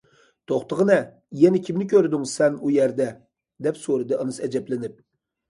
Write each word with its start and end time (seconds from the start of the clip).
توختىغىنە، 0.51 0.95
يەنە 1.41 1.61
كىمنى 1.67 1.87
كۆردۈڭ 1.91 2.23
سەن 2.31 2.57
ئۇ 2.63 2.73
يەردە؟ 2.77 3.07
دەپ 3.69 3.79
سورىدى 3.83 4.19
ئانىسى 4.21 4.43
ئەجەبلىنىپ. 4.49 4.99